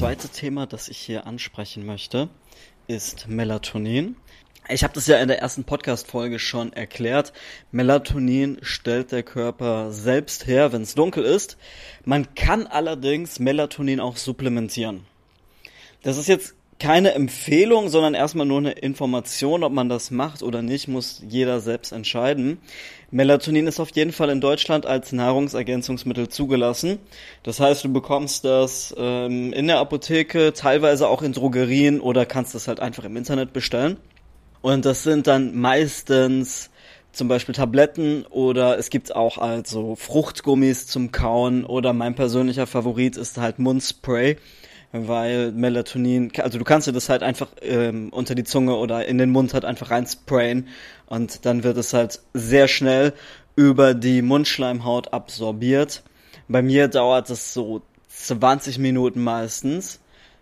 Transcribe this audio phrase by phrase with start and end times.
[0.00, 2.30] zweite Thema, das ich hier ansprechen möchte,
[2.86, 4.16] ist Melatonin.
[4.70, 7.34] Ich habe das ja in der ersten Podcast-Folge schon erklärt.
[7.70, 11.58] Melatonin stellt der Körper selbst her, wenn es dunkel ist.
[12.06, 15.04] Man kann allerdings Melatonin auch supplementieren.
[16.02, 20.62] Das ist jetzt keine Empfehlung, sondern erstmal nur eine Information, ob man das macht oder
[20.62, 22.58] nicht, muss jeder selbst entscheiden.
[23.10, 26.98] Melatonin ist auf jeden Fall in Deutschland als Nahrungsergänzungsmittel zugelassen.
[27.42, 32.54] Das heißt, du bekommst das ähm, in der Apotheke, teilweise auch in Drogerien oder kannst
[32.54, 33.98] das halt einfach im Internet bestellen.
[34.62, 36.70] Und das sind dann meistens
[37.12, 43.16] zum Beispiel Tabletten oder es gibt auch also Fruchtgummis zum Kauen oder mein persönlicher Favorit
[43.16, 44.36] ist halt Mundspray
[44.92, 49.18] weil Melatonin, also du kannst dir das halt einfach ähm, unter die Zunge oder in
[49.18, 50.68] den Mund halt einfach reinsprayen
[51.06, 53.12] und dann wird es halt sehr schnell
[53.54, 56.02] über die Mundschleimhaut absorbiert.
[56.48, 60.00] Bei mir dauert es so 20 Minuten meistens,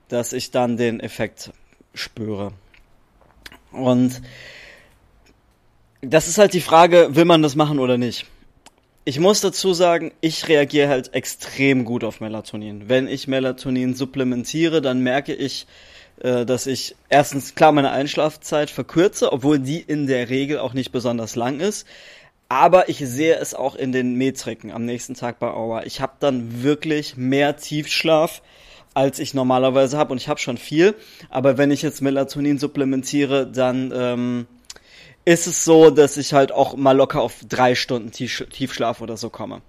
[0.09, 1.51] dass ich dann den Effekt
[1.95, 2.53] spüre.
[3.73, 4.23] Und
[6.01, 8.27] das ist halt die Frage, will man das machen oder nicht?
[9.09, 12.91] Ich muss dazu sagen, ich reagiere halt extrem gut auf Melatonin.
[12.91, 15.67] Wenn ich Melatonin supplementiere, dann merke ich,
[16.21, 20.93] äh, dass ich erstens klar meine Einschlafzeit verkürze, obwohl die in der Regel auch nicht
[20.93, 21.87] besonders lang ist.
[22.51, 25.87] Aber ich sehe es auch in den Metriken am nächsten Tag bei Aura.
[25.87, 28.43] Ich habe dann wirklich mehr Tiefschlaf,
[28.93, 30.13] als ich normalerweise habe.
[30.13, 30.95] Und ich habe schon viel.
[31.31, 34.47] Aber wenn ich jetzt Melatonin supplementiere, dann ähm,
[35.29, 39.29] ist es so, dass ich halt auch mal locker auf drei Stunden Tiefschlaf oder so
[39.29, 39.61] komme.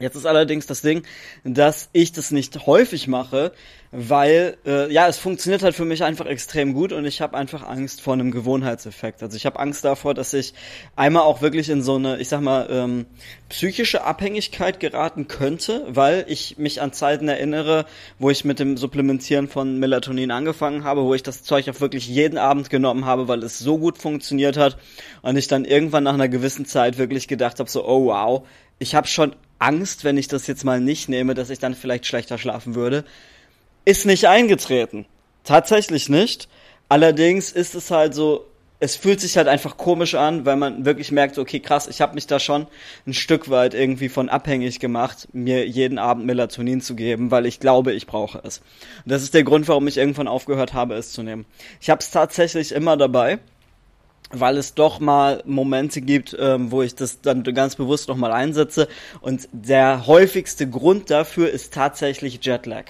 [0.00, 1.04] Jetzt ist allerdings das Ding,
[1.44, 3.52] dass ich das nicht häufig mache,
[3.92, 7.62] weil äh, ja, es funktioniert halt für mich einfach extrem gut und ich habe einfach
[7.62, 9.22] Angst vor einem Gewohnheitseffekt.
[9.22, 10.52] Also ich habe Angst davor, dass ich
[10.96, 13.06] einmal auch wirklich in so eine, ich sag mal, ähm,
[13.48, 17.86] psychische Abhängigkeit geraten könnte, weil ich mich an Zeiten erinnere,
[18.18, 22.08] wo ich mit dem Supplementieren von Melatonin angefangen habe, wo ich das Zeug auch wirklich
[22.08, 24.76] jeden Abend genommen habe, weil es so gut funktioniert hat
[25.22, 28.44] und ich dann irgendwann nach einer gewissen Zeit wirklich gedacht habe, so, oh wow,
[28.80, 32.06] ich habe schon Angst, wenn ich das jetzt mal nicht nehme, dass ich dann vielleicht
[32.06, 33.04] schlechter schlafen würde
[33.84, 35.06] ist nicht eingetreten.
[35.44, 36.48] Tatsächlich nicht.
[36.88, 38.46] Allerdings ist es halt so,
[38.80, 42.14] es fühlt sich halt einfach komisch an, weil man wirklich merkt, okay, krass, ich habe
[42.14, 42.66] mich da schon
[43.06, 47.60] ein Stück weit irgendwie von abhängig gemacht, mir jeden Abend Melatonin zu geben, weil ich
[47.60, 48.58] glaube, ich brauche es.
[49.04, 51.46] Und das ist der Grund, warum ich irgendwann aufgehört habe, es zu nehmen.
[51.80, 53.38] Ich habe es tatsächlich immer dabei,
[54.40, 58.88] weil es doch mal Momente gibt, ähm, wo ich das dann ganz bewusst nochmal einsetze.
[59.20, 62.84] Und der häufigste Grund dafür ist tatsächlich Jetlag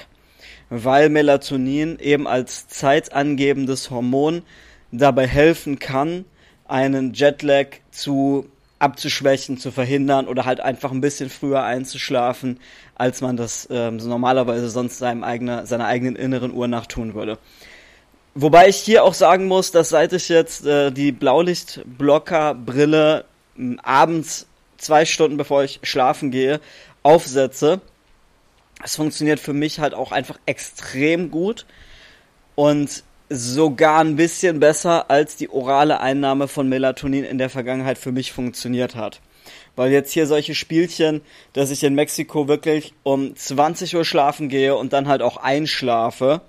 [0.70, 4.42] weil Melatonin eben als zeitangebendes Hormon
[4.90, 6.24] dabei helfen kann,
[6.66, 12.58] einen Jetlag zu abzuschwächen, zu verhindern oder halt einfach ein bisschen früher einzuschlafen,
[12.94, 17.38] als man das ähm, normalerweise sonst seinem eigener, seiner eigenen inneren Uhr nach tun würde.
[18.34, 23.24] Wobei ich hier auch sagen muss, dass seit ich jetzt äh, die Blaulichtblocker-Brille
[23.56, 26.60] äh, abends zwei Stunden bevor ich schlafen gehe
[27.04, 27.80] aufsetze,
[28.82, 31.64] es funktioniert für mich halt auch einfach extrem gut
[32.56, 38.12] und sogar ein bisschen besser als die orale Einnahme von Melatonin in der Vergangenheit für
[38.12, 39.20] mich funktioniert hat.
[39.76, 41.20] Weil jetzt hier solche Spielchen,
[41.52, 46.42] dass ich in Mexiko wirklich um 20 Uhr schlafen gehe und dann halt auch einschlafe,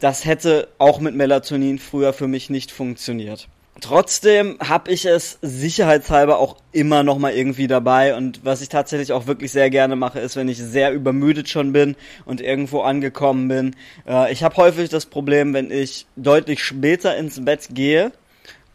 [0.00, 3.48] das hätte auch mit Melatonin früher für mich nicht funktioniert.
[3.80, 9.12] Trotzdem habe ich es sicherheitshalber auch immer noch mal irgendwie dabei und was ich tatsächlich
[9.12, 13.48] auch wirklich sehr gerne mache, ist, wenn ich sehr übermüdet schon bin und irgendwo angekommen
[13.48, 13.76] bin.
[14.06, 18.12] Äh, ich habe häufig das Problem, wenn ich deutlich später ins Bett gehe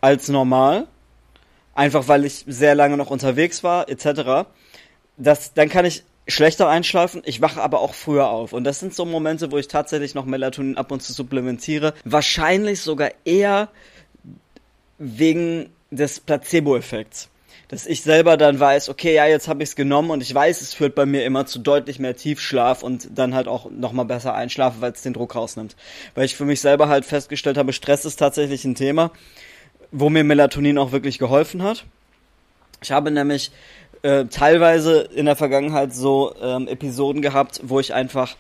[0.01, 0.88] als normal,
[1.74, 4.50] einfach weil ich sehr lange noch unterwegs war etc.
[5.18, 8.53] Das, dann kann ich schlechter einschlafen, ich wache aber auch früher auf.
[8.53, 11.94] Und das sind so Momente, wo ich tatsächlich noch Melatonin ab und zu supplementiere.
[12.06, 13.69] Wahrscheinlich sogar eher
[14.97, 17.29] wegen des Placebo-Effekts.
[17.69, 20.62] Dass ich selber dann weiß, okay, ja, jetzt habe ich es genommen und ich weiß,
[20.62, 24.33] es führt bei mir immer zu deutlich mehr Tiefschlaf und dann halt auch nochmal besser
[24.33, 25.75] einschlafen, weil es den Druck rausnimmt.
[26.15, 29.12] Weil ich für mich selber halt festgestellt habe, Stress ist tatsächlich ein Thema,
[29.92, 31.86] wo mir Melatonin auch wirklich geholfen hat.
[32.81, 33.51] Ich habe nämlich
[34.01, 38.36] äh, teilweise in der Vergangenheit so ähm, Episoden gehabt, wo ich einfach,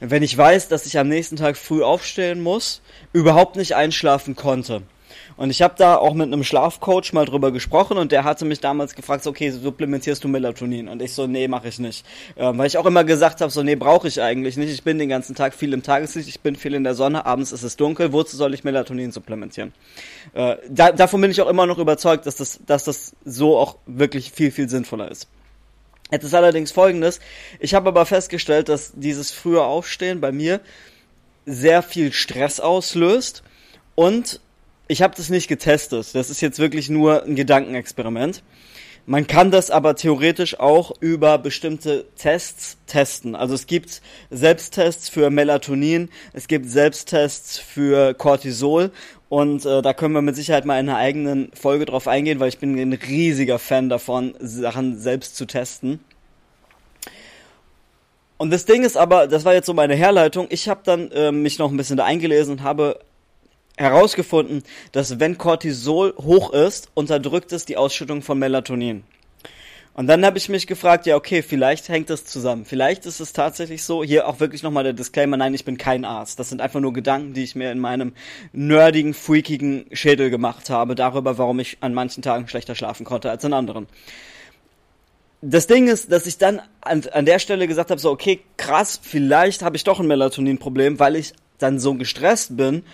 [0.00, 2.80] wenn ich weiß, dass ich am nächsten Tag früh aufstehen muss,
[3.12, 4.82] überhaupt nicht einschlafen konnte.
[5.36, 8.60] Und ich habe da auch mit einem Schlafcoach mal drüber gesprochen und der hatte mich
[8.60, 10.88] damals gefragt, so, okay, supplementierst du Melatonin?
[10.88, 12.04] Und ich so, nee, mache ich nicht.
[12.36, 14.72] Ähm, weil ich auch immer gesagt habe, so, nee, brauche ich eigentlich nicht.
[14.72, 17.52] Ich bin den ganzen Tag viel im Tageslicht, ich bin viel in der Sonne, abends
[17.52, 19.72] ist es dunkel, wozu soll ich Melatonin supplementieren?
[20.34, 23.76] Äh, da, davon bin ich auch immer noch überzeugt, dass das, dass das so auch
[23.86, 25.28] wirklich viel, viel sinnvoller ist.
[26.10, 27.20] Jetzt ist allerdings folgendes,
[27.60, 30.60] ich habe aber festgestellt, dass dieses frühe Aufstehen bei mir
[31.44, 33.42] sehr viel Stress auslöst
[33.94, 34.40] und
[34.88, 36.14] ich habe das nicht getestet.
[36.14, 38.42] Das ist jetzt wirklich nur ein Gedankenexperiment.
[39.06, 43.34] Man kann das aber theoretisch auch über bestimmte Tests testen.
[43.34, 48.90] Also es gibt Selbsttests für Melatonin, es gibt Selbsttests für Cortisol
[49.30, 52.50] und äh, da können wir mit Sicherheit mal in einer eigenen Folge drauf eingehen, weil
[52.50, 56.00] ich bin ein riesiger Fan davon, Sachen selbst zu testen.
[58.36, 61.32] Und das Ding ist aber, das war jetzt so meine Herleitung, ich habe dann äh,
[61.32, 63.00] mich noch ein bisschen da eingelesen und habe
[63.78, 69.04] herausgefunden, dass wenn Cortisol hoch ist, unterdrückt es die Ausschüttung von Melatonin.
[69.98, 72.64] Und dann habe ich mich gefragt, ja, okay, vielleicht hängt das zusammen.
[72.64, 76.04] Vielleicht ist es tatsächlich so, hier auch wirklich nochmal der Disclaimer, nein, ich bin kein
[76.04, 76.38] Arzt.
[76.38, 78.12] Das sind einfach nur Gedanken, die ich mir in meinem
[78.52, 83.44] nerdigen, freakigen Schädel gemacht habe, darüber, warum ich an manchen Tagen schlechter schlafen konnte als
[83.44, 83.88] an anderen.
[85.40, 89.00] Das Ding ist, dass ich dann an, an der Stelle gesagt habe, so, okay, krass,
[89.02, 92.84] vielleicht habe ich doch ein Melatonin-Problem, weil ich dann so gestresst bin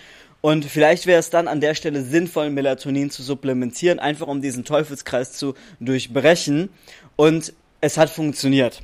[0.45, 4.63] und vielleicht wäre es dann an der Stelle sinnvoll, Melatonin zu supplementieren, einfach um diesen
[4.63, 6.69] Teufelskreis zu durchbrechen.
[7.15, 7.51] Und
[7.81, 8.83] es hat funktioniert.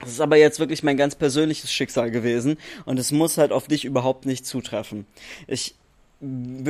[0.00, 3.68] Das ist aber jetzt wirklich mein ganz persönliches Schicksal gewesen und es muss halt auf
[3.68, 5.06] dich überhaupt nicht zutreffen.
[5.46, 5.76] Ich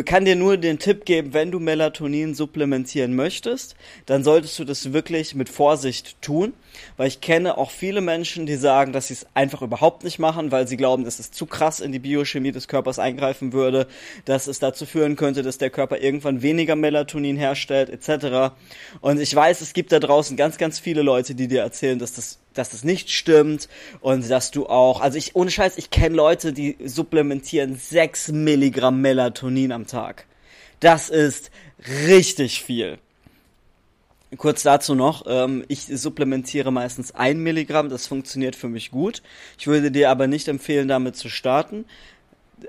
[0.07, 3.77] kann dir nur den Tipp geben, wenn du Melatonin supplementieren möchtest,
[4.07, 6.55] dann solltest du das wirklich mit Vorsicht tun,
[6.97, 10.53] weil ich kenne auch viele Menschen, die sagen, dass sie es einfach überhaupt nicht machen,
[10.53, 13.87] weil sie glauben, dass es zu krass in die Biochemie des Körpers eingreifen würde,
[14.25, 18.55] dass es dazu führen könnte, dass der Körper irgendwann weniger Melatonin herstellt, etc.
[19.03, 22.15] Und ich weiß, es gibt da draußen ganz, ganz viele Leute, die dir erzählen, dass
[22.15, 23.69] das dass das nicht stimmt
[24.01, 29.01] und dass du auch, also ich, ohne Scheiß, ich kenne Leute, die supplementieren 6 Milligramm
[29.01, 30.27] Melatonin am Tag.
[30.81, 31.51] Das ist
[32.07, 32.99] richtig viel.
[34.39, 39.23] Kurz dazu noch, ähm, ich supplementiere meistens ein Milligramm, das funktioniert für mich gut.
[39.59, 41.85] Ich würde dir aber nicht empfehlen, damit zu starten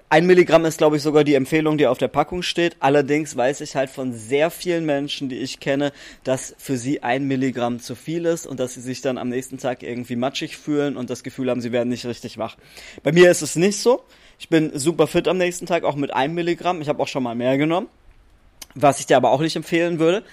[0.10, 2.78] ein Milligramm ist, glaube ich, sogar die Empfehlung, die auf der Packung steht.
[2.80, 5.92] Allerdings weiß ich halt von sehr vielen Menschen, die ich kenne,
[6.24, 9.58] dass für sie ein Milligramm zu viel ist und dass sie sich dann am nächsten
[9.58, 12.58] Tag irgendwie matschig fühlen und das Gefühl haben, sie werden nicht richtig wach.
[13.04, 14.04] Bei mir ist es nicht so.
[14.40, 16.82] Ich bin super fit am nächsten Tag, auch mit einem Milligramm.
[16.82, 17.88] Ich habe auch schon mal mehr genommen.
[18.76, 20.24] Was ich dir aber auch nicht empfehlen würde.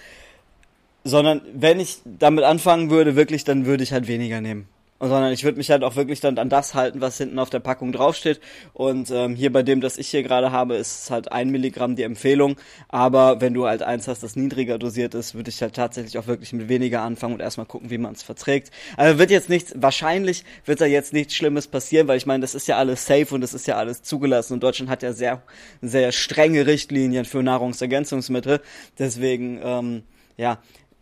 [1.04, 4.68] Sondern wenn ich damit anfangen würde, wirklich, dann würde ich halt weniger nehmen
[5.08, 7.60] sondern ich würde mich halt auch wirklich dann an das halten, was hinten auf der
[7.60, 8.40] Packung draufsteht.
[8.74, 12.02] Und ähm, hier bei dem, das ich hier gerade habe, ist halt ein Milligramm die
[12.02, 12.56] Empfehlung.
[12.88, 16.26] Aber wenn du halt eins hast, das niedriger dosiert ist, würde ich halt tatsächlich auch
[16.26, 18.70] wirklich mit weniger anfangen und erstmal gucken, wie man es verträgt.
[18.96, 22.54] Also wird jetzt nichts, wahrscheinlich wird da jetzt nichts Schlimmes passieren, weil ich meine, das
[22.54, 24.54] ist ja alles safe und das ist ja alles zugelassen.
[24.54, 25.42] Und Deutschland hat ja sehr,
[25.80, 28.60] sehr strenge Richtlinien für Nahrungsergänzungsmittel.
[28.98, 30.02] Deswegen, ähm,
[30.36, 30.58] ja,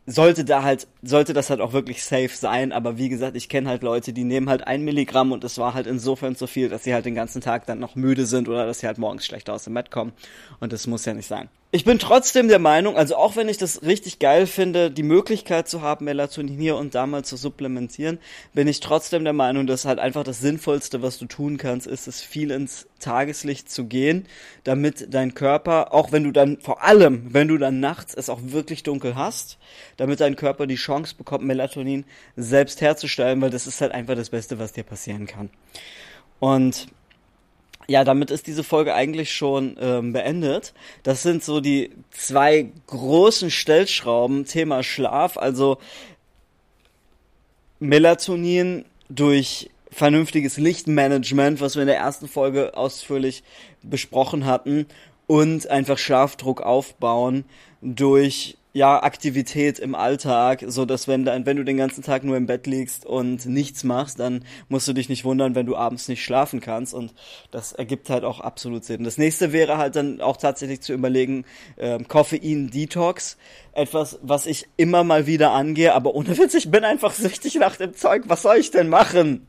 [0.09, 3.69] sollte da halt, sollte das halt auch wirklich safe sein, aber wie gesagt, ich kenne
[3.69, 6.85] halt Leute, die nehmen halt ein Milligramm und es war halt insofern zu viel, dass
[6.85, 9.53] sie halt den ganzen Tag dann noch müde sind oder dass sie halt morgens schlechter
[9.53, 10.13] aus dem Bett kommen
[10.61, 11.51] und das muss ja nicht sein.
[11.71, 15.69] Ich bin trotzdem der Meinung, also auch wenn ich das richtig geil finde, die Möglichkeit
[15.69, 18.21] zu haben, Melatonin hier und da mal zu supplementieren,
[18.55, 22.09] bin ich trotzdem der Meinung, dass halt einfach das Sinnvollste, was du tun kannst, ist
[22.09, 24.25] es viel ins Tageslicht zu gehen,
[24.65, 28.41] damit dein Körper, auch wenn du dann, vor allem, wenn du dann nachts es auch
[28.45, 29.59] wirklich dunkel hast,
[29.99, 34.31] damit dein Körper die Chance bekommt, Melatonin selbst herzustellen, weil das ist halt einfach das
[34.31, 35.51] Beste, was dir passieren kann.
[36.41, 36.89] Und
[37.89, 40.75] ja, damit ist diese Folge eigentlich schon ähm, beendet.
[41.03, 44.45] Das sind so die zwei großen Stellschrauben.
[44.45, 45.79] Thema Schlaf, also
[47.81, 53.43] Melatonin durch vernünftiges Lichtmanagement, was wir in der ersten Folge ausführlich
[53.83, 54.87] besprochen hatten,
[55.27, 57.45] und einfach Schlafdruck aufbauen
[57.81, 62.47] durch ja, Aktivität im Alltag, so dass wenn wenn du den ganzen Tag nur im
[62.47, 66.23] Bett liegst und nichts machst, dann musst du dich nicht wundern, wenn du abends nicht
[66.23, 67.15] schlafen kannst und
[67.51, 69.05] das ergibt halt auch absolut Sinn.
[69.05, 71.45] Das nächste wäre halt dann auch tatsächlich zu überlegen,
[71.79, 73.39] ähm, Koffein-Detox,
[73.73, 77.77] etwas, was ich immer mal wieder angehe, aber ohne Witz, ich bin einfach süchtig nach
[77.77, 79.47] dem Zeug, was soll ich denn machen?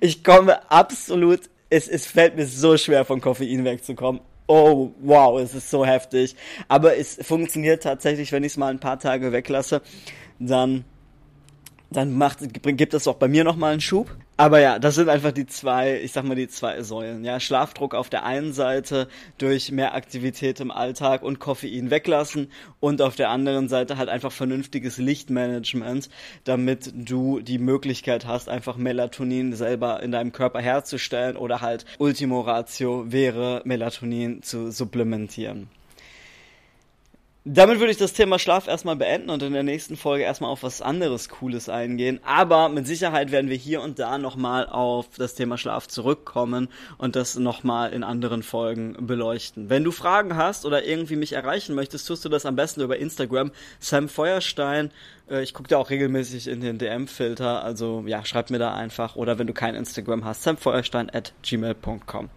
[0.00, 1.40] Ich komme absolut,
[1.70, 6.34] es, es fällt mir so schwer von Koffein wegzukommen oh, wow, es ist so heftig.
[6.66, 9.80] Aber es funktioniert tatsächlich, wenn ich es mal ein paar Tage weglasse,
[10.40, 10.84] dann
[11.90, 14.14] dann macht, gibt es auch bei mir nochmal einen Schub.
[14.36, 17.24] Aber ja, das sind einfach die zwei, ich sag mal die zwei Säulen.
[17.24, 23.02] Ja, Schlafdruck auf der einen Seite durch mehr Aktivität im Alltag und Koffein weglassen und
[23.02, 26.08] auf der anderen Seite halt einfach vernünftiges Lichtmanagement,
[26.44, 32.40] damit du die Möglichkeit hast, einfach Melatonin selber in deinem Körper herzustellen oder halt Ultimo
[32.40, 35.68] Ratio wäre Melatonin zu supplementieren.
[37.44, 40.62] Damit würde ich das Thema Schlaf erstmal beenden und in der nächsten Folge erstmal auf
[40.62, 42.20] was anderes Cooles eingehen.
[42.22, 46.68] Aber mit Sicherheit werden wir hier und da nochmal auf das Thema Schlaf zurückkommen
[46.98, 49.70] und das nochmal in anderen Folgen beleuchten.
[49.70, 52.98] Wenn du Fragen hast oder irgendwie mich erreichen möchtest, tust du das am besten über
[52.98, 53.52] Instagram.
[53.78, 54.90] Sam Feuerstein.
[55.30, 57.64] Äh, ich gucke da auch regelmäßig in den DM-Filter.
[57.64, 59.16] Also ja, schreib mir da einfach.
[59.16, 62.30] Oder wenn du kein Instagram hast, samfeuerstein at gmail.com.